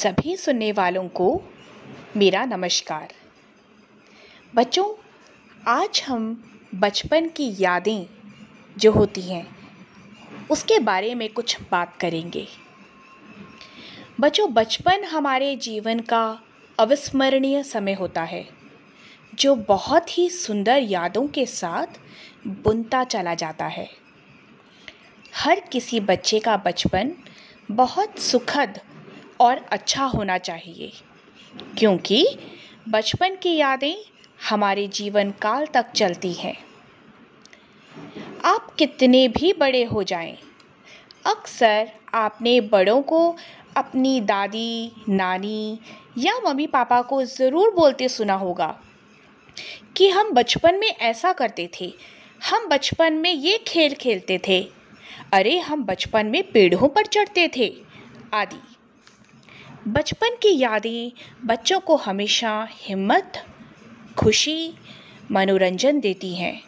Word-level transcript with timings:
सभी 0.00 0.36
सुनने 0.36 0.72
वालों 0.72 1.08
को 1.08 1.42
मेरा 2.16 2.44
नमस्कार। 2.44 3.08
बच्चों, 4.54 4.94
आज 5.68 6.02
हम 6.06 6.50
बचपन 6.74 7.28
की 7.28 7.56
यादें 7.58 8.06
जो 8.78 8.92
होती 8.92 9.20
हैं, 9.20 9.46
उसके 10.50 10.78
बारे 10.78 11.14
में 11.14 11.28
कुछ 11.32 11.56
बात 11.70 11.96
करेंगे। 11.96 12.48
बच्चों, 14.20 14.52
बचपन 14.54 15.04
हमारे 15.04 15.56
जीवन 15.56 16.00
का 16.00 16.42
अविस्मरणीय 16.78 17.62
समय 17.62 17.92
होता 17.92 18.22
है, 18.22 18.48
जो 19.34 19.54
बहुत 19.54 20.18
ही 20.18 20.28
सुंदर 20.30 20.78
यादों 20.78 21.28
के 21.28 21.46
साथ 21.46 22.00
बुनता 22.46 23.04
चला 23.04 23.34
जाता 23.34 23.66
है। 23.66 23.90
हर 25.34 25.60
किसी 25.60 26.00
बच्चे 26.00 26.40
का 26.40 26.56
बचपन 26.56 27.12
बहुत 27.70 28.18
सुखद 28.18 28.80
और 29.40 29.64
अच्छा 29.72 30.04
होना 30.04 30.38
चाहिए। 30.38 30.92
क्योंकि 31.78 32.24
बचपन 32.88 33.36
की 33.36 33.54
यादें 33.56 33.94
हमारे 34.50 34.86
जीवन 34.88 35.30
काल 35.42 35.66
तक 35.66 35.92
चलती 35.92 36.32
हैं। 36.32 36.56
आप 38.44 38.74
कितने 38.78 39.26
भी 39.28 39.52
बड़े 39.52 39.82
हो 39.84 40.02
जाएँ, 40.02 40.36
अक्सर 41.26 41.90
आपने 42.14 42.60
बड़ों 42.60 43.00
को 43.02 43.36
अपनी 43.76 44.20
दादी 44.20 44.92
नानी 45.08 45.78
या 46.18 46.38
मम्मी 46.40 46.66
पापा 46.66 47.00
को 47.02 47.22
ज़रूर 47.24 47.74
बोलते 47.74 48.08
सुना 48.08 48.34
होगा 48.34 48.66
कि 49.96 50.08
हम 50.08 50.32
बचपन 50.32 50.78
में 50.78 50.88
ऐसा 50.88 51.32
करते 51.32 51.68
थे। 51.80 51.92
हम 52.40 52.66
बचपन 52.68 53.12
में 53.14 53.32
ये 53.32 53.58
खेल 53.58 53.94
खेलते 53.94 54.40
थे। 54.48 54.60
अरे 55.32 55.58
हम 55.58 55.84
बचपन 55.84 56.26
में 56.26 56.42
पेड़ों 56.52 56.88
पर 56.88 57.06
चढ़ते 57.06 57.48
थे 57.56 57.72
आदि। 58.34 58.60
बचपन 59.88 60.36
की 60.36 60.58
यादें, 60.58 61.12
बच्चों 61.44 61.80
को 61.80 61.96
हमेशा 61.96 62.68
हिम्मत, 62.70 63.46
खुशी, 64.16 64.74
मनोरंजन 65.30 66.00
देती 66.00 66.34
हैं। 66.34 66.60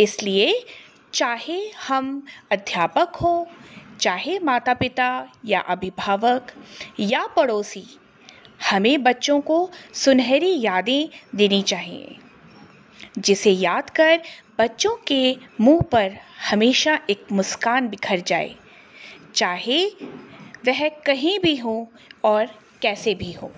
इसलिए 0.00 0.64
चाहे 1.12 1.58
हम 1.88 2.26
अध्यापक 2.52 3.16
हो, 3.16 3.48
चाहे 4.00 4.38
माता 4.38 4.74
पिता 4.74 5.28
या 5.44 5.60
अभिभावक 5.60 6.52
या 7.00 7.26
पड़ोसी, 7.26 7.84
हमें 8.70 9.02
बच्चों 9.02 9.40
को 9.40 9.70
सुनहरी 9.94 10.60
यादें 10.60 11.08
देनी 11.34 11.62
चाहिए, 11.62 12.16
जिसे 13.18 13.50
याद 13.50 13.90
कर 13.90 14.22
बच्चों 14.58 14.96
के 15.06 15.36
मुँह 15.60 15.80
पर 15.82 16.16
हमेशा 16.50 16.98
एक 17.10 17.32
मुस्कान 17.32 17.88
बिखर 17.88 18.20
जाए। 18.20 18.54
चाहे 19.34 19.90
वह 20.66 20.88
कहीं 20.88 21.38
भी 21.38 21.56
हो 21.56 21.92
और 22.24 22.46
कैसे 22.82 23.14
भी 23.14 23.32
हो। 23.32 23.50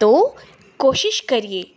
तो 0.00 0.36
कोशिश 0.78 1.20
करिए 1.20 1.72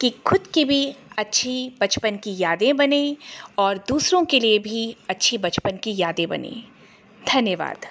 कि 0.00 0.10
खुद 0.10 0.46
की 0.54 0.64
भी 0.64 0.94
अच्छी 1.18 1.72
बचपन 1.80 2.16
की 2.16 2.38
यादें 2.38 2.76
बने 2.76 3.16
और 3.58 3.78
दूसरों 3.78 4.24
के 4.24 4.40
लिए 4.40 4.58
भी 4.58 4.96
अच्छी 5.10 5.38
बचपन 5.38 5.76
की 5.76 5.96
यादें 5.96 6.28
बने। 6.28 6.62
धन्यवाद। 7.28 7.86